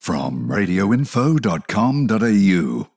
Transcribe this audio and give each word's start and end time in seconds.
From 0.00 0.48
radioinfo.com.au. 0.48 2.88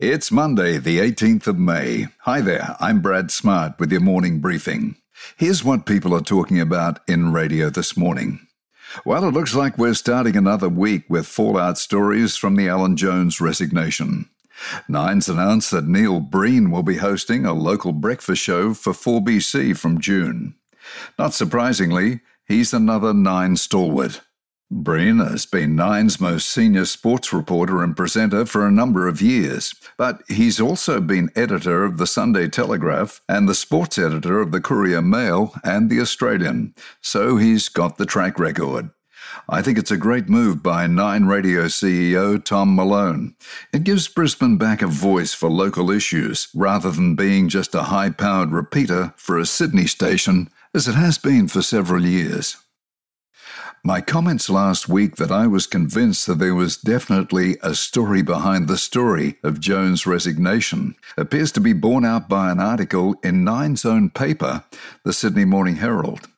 It's 0.00 0.32
Monday, 0.32 0.78
the 0.78 0.98
18th 0.98 1.46
of 1.46 1.58
May. 1.58 2.06
Hi 2.20 2.40
there, 2.40 2.74
I'm 2.80 3.02
Brad 3.02 3.30
Smart 3.30 3.78
with 3.78 3.92
your 3.92 4.00
morning 4.00 4.40
briefing. 4.40 4.96
Here's 5.36 5.62
what 5.62 5.84
people 5.84 6.14
are 6.14 6.22
talking 6.22 6.58
about 6.58 7.00
in 7.06 7.34
radio 7.34 7.68
this 7.68 7.98
morning. 7.98 8.40
Well, 9.04 9.28
it 9.28 9.34
looks 9.34 9.54
like 9.54 9.76
we're 9.76 9.92
starting 9.92 10.38
another 10.38 10.70
week 10.70 11.04
with 11.10 11.26
fallout 11.26 11.76
stories 11.76 12.38
from 12.38 12.56
the 12.56 12.66
Alan 12.66 12.96
Jones 12.96 13.42
resignation. 13.42 14.30
Nine's 14.88 15.28
announced 15.28 15.70
that 15.72 15.86
Neil 15.86 16.18
Breen 16.18 16.70
will 16.70 16.82
be 16.82 16.96
hosting 16.96 17.44
a 17.44 17.52
local 17.52 17.92
breakfast 17.92 18.42
show 18.42 18.72
for 18.72 18.94
4BC 18.94 19.76
from 19.76 20.00
June. 20.00 20.54
Not 21.18 21.34
surprisingly, 21.34 22.20
he's 22.46 22.72
another 22.72 23.12
Nine 23.12 23.56
stalwart. 23.56 24.22
Breen 24.70 25.18
has 25.20 25.46
been 25.46 25.76
Nine's 25.76 26.20
most 26.20 26.46
senior 26.46 26.84
sports 26.84 27.32
reporter 27.32 27.82
and 27.82 27.96
presenter 27.96 28.44
for 28.44 28.66
a 28.66 28.70
number 28.70 29.08
of 29.08 29.22
years, 29.22 29.74
but 29.96 30.20
he's 30.28 30.60
also 30.60 31.00
been 31.00 31.30
editor 31.34 31.84
of 31.84 31.96
the 31.96 32.06
Sunday 32.06 32.48
Telegraph 32.48 33.22
and 33.30 33.48
the 33.48 33.54
sports 33.54 33.96
editor 33.96 34.40
of 34.40 34.52
the 34.52 34.60
Courier 34.60 35.00
Mail 35.00 35.54
and 35.64 35.88
the 35.88 36.00
Australian, 36.00 36.74
so 37.00 37.38
he's 37.38 37.70
got 37.70 37.96
the 37.96 38.04
track 38.04 38.38
record. 38.38 38.90
I 39.48 39.62
think 39.62 39.78
it's 39.78 39.90
a 39.90 39.96
great 39.96 40.28
move 40.28 40.62
by 40.62 40.86
Nine 40.86 41.24
Radio 41.24 41.64
CEO 41.64 42.44
Tom 42.44 42.76
Malone. 42.76 43.36
It 43.72 43.84
gives 43.84 44.06
Brisbane 44.06 44.58
back 44.58 44.82
a 44.82 44.86
voice 44.86 45.32
for 45.32 45.48
local 45.48 45.90
issues 45.90 46.48
rather 46.54 46.90
than 46.90 47.14
being 47.14 47.48
just 47.48 47.74
a 47.74 47.84
high 47.84 48.10
powered 48.10 48.50
repeater 48.50 49.14
for 49.16 49.38
a 49.38 49.46
Sydney 49.46 49.86
station, 49.86 50.50
as 50.74 50.86
it 50.86 50.94
has 50.94 51.16
been 51.16 51.48
for 51.48 51.62
several 51.62 52.04
years. 52.04 52.58
My 53.88 54.02
comments 54.02 54.50
last 54.50 54.86
week 54.86 55.16
that 55.16 55.32
I 55.32 55.46
was 55.46 55.66
convinced 55.66 56.26
that 56.26 56.38
there 56.38 56.54
was 56.54 56.76
definitely 56.76 57.56
a 57.62 57.74
story 57.74 58.20
behind 58.20 58.68
the 58.68 58.76
story 58.76 59.38
of 59.42 59.60
Jones' 59.60 60.06
resignation 60.06 60.94
appears 61.16 61.50
to 61.52 61.60
be 61.60 61.72
borne 61.72 62.04
out 62.04 62.28
by 62.28 62.50
an 62.50 62.60
article 62.60 63.14
in 63.22 63.44
Nine's 63.44 63.86
own 63.86 64.10
paper, 64.10 64.62
the 65.06 65.14
Sydney 65.14 65.46
Morning 65.46 65.76
Herald. 65.76 66.28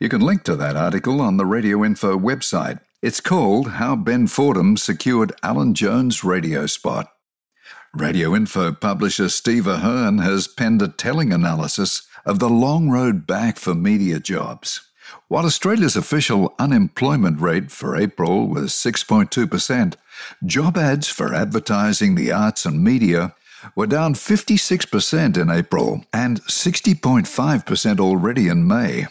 You 0.00 0.08
can 0.08 0.20
link 0.20 0.42
to 0.42 0.56
that 0.56 0.74
article 0.74 1.20
on 1.20 1.36
the 1.36 1.46
Radio 1.46 1.84
Info 1.84 2.18
website. 2.18 2.80
It's 3.00 3.20
called 3.20 3.74
How 3.74 3.94
Ben 3.94 4.26
Fordham 4.26 4.76
Secured 4.76 5.32
Alan 5.44 5.74
Jones' 5.74 6.24
Radio 6.24 6.66
Spot. 6.66 7.08
Radio 7.94 8.34
Info 8.34 8.72
publisher 8.72 9.28
Steve 9.28 9.68
Ahern 9.68 10.18
has 10.18 10.48
penned 10.48 10.82
a 10.82 10.88
telling 10.88 11.32
analysis 11.32 12.02
of 12.26 12.40
the 12.40 12.50
long 12.50 12.90
road 12.90 13.28
back 13.28 13.58
for 13.58 13.76
media 13.76 14.18
jobs. 14.18 14.89
While 15.28 15.46
Australia's 15.46 15.96
official 15.96 16.54
unemployment 16.58 17.40
rate 17.40 17.70
for 17.70 17.96
April 17.96 18.48
was 18.48 18.72
6.2%, 18.72 19.94
job 20.44 20.76
ads 20.76 21.08
for 21.08 21.34
advertising 21.34 22.14
the 22.14 22.32
arts 22.32 22.64
and 22.64 22.82
media 22.82 23.34
were 23.74 23.86
down 23.86 24.14
56% 24.14 25.36
in 25.36 25.50
April 25.50 26.04
and 26.12 26.42
60.5% 26.42 28.00
already 28.00 28.48
in 28.48 28.66
May. 28.66 29.06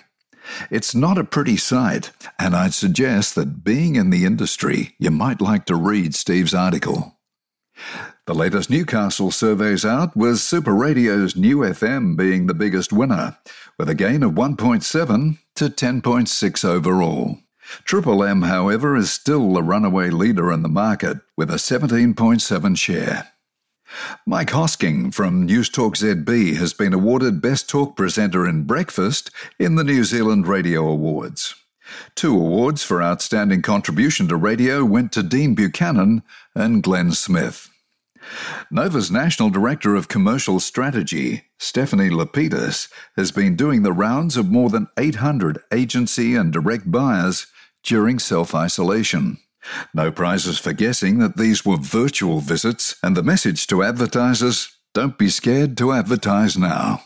It's 0.71 0.95
not 0.95 1.17
a 1.17 1.23
pretty 1.23 1.57
sight, 1.57 2.11
and 2.39 2.55
I'd 2.55 2.73
suggest 2.73 3.35
that 3.35 3.63
being 3.63 3.95
in 3.95 4.09
the 4.09 4.25
industry, 4.25 4.95
you 4.97 5.11
might 5.11 5.41
like 5.41 5.65
to 5.65 5.75
read 5.75 6.15
Steve's 6.15 6.53
article. 6.53 7.19
The 8.29 8.35
latest 8.35 8.69
Newcastle 8.69 9.31
surveys 9.31 9.83
out 9.83 10.15
with 10.15 10.37
Super 10.37 10.75
Radio's 10.75 11.35
New 11.35 11.61
FM 11.61 12.15
being 12.15 12.45
the 12.45 12.53
biggest 12.53 12.93
winner, 12.93 13.39
with 13.79 13.89
a 13.89 13.95
gain 13.95 14.21
of 14.21 14.33
1.7 14.33 15.39
to 15.55 15.65
10.6 15.65 16.63
overall. 16.63 17.39
Triple 17.85 18.23
M, 18.23 18.43
however, 18.43 18.95
is 18.95 19.11
still 19.11 19.51
the 19.51 19.63
runaway 19.63 20.11
leader 20.11 20.51
in 20.51 20.61
the 20.61 20.69
market 20.69 21.17
with 21.35 21.49
a 21.49 21.55
17.7 21.55 22.77
share. 22.77 23.29
Mike 24.27 24.51
Hosking 24.51 25.11
from 25.11 25.47
News 25.47 25.67
Talk 25.67 25.95
ZB 25.95 26.55
has 26.55 26.75
been 26.75 26.93
awarded 26.93 27.41
Best 27.41 27.67
Talk 27.67 27.97
Presenter 27.97 28.47
in 28.47 28.65
Breakfast 28.65 29.31
in 29.57 29.73
the 29.73 29.83
New 29.83 30.03
Zealand 30.03 30.47
Radio 30.47 30.87
Awards. 30.87 31.55
Two 32.13 32.35
awards 32.35 32.83
for 32.83 33.01
outstanding 33.01 33.63
contribution 33.63 34.27
to 34.27 34.35
radio 34.35 34.85
went 34.85 35.11
to 35.13 35.23
Dean 35.23 35.55
Buchanan 35.55 36.21
and 36.53 36.83
Glenn 36.83 37.13
Smith. 37.13 37.71
Nova's 38.71 39.11
National 39.11 39.49
Director 39.49 39.95
of 39.95 40.07
Commercial 40.07 40.59
Strategy, 40.59 41.45
Stephanie 41.57 42.09
Lapidus, 42.09 42.87
has 43.15 43.31
been 43.31 43.55
doing 43.55 43.83
the 43.83 43.93
rounds 43.93 44.37
of 44.37 44.51
more 44.51 44.69
than 44.69 44.87
800 44.97 45.59
agency 45.71 46.35
and 46.35 46.53
direct 46.53 46.91
buyers 46.91 47.47
during 47.83 48.19
self 48.19 48.53
isolation. 48.53 49.37
No 49.93 50.11
prizes 50.11 50.59
for 50.59 50.73
guessing 50.73 51.19
that 51.19 51.37
these 51.37 51.65
were 51.65 51.77
virtual 51.77 52.39
visits, 52.39 52.95
and 53.03 53.15
the 53.15 53.23
message 53.23 53.67
to 53.67 53.83
advertisers 53.83 54.69
don't 54.93 55.17
be 55.17 55.29
scared 55.29 55.77
to 55.77 55.91
advertise 55.91 56.57
now. 56.57 57.03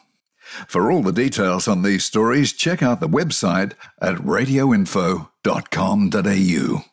For 0.68 0.92
all 0.92 1.02
the 1.02 1.12
details 1.12 1.68
on 1.68 1.82
these 1.82 2.06
stories, 2.06 2.54
check 2.54 2.84
out 2.84 3.00
the 3.00 3.10
website 3.10 3.74
at 4.02 4.18
radioinfo.com.au. 4.18 6.93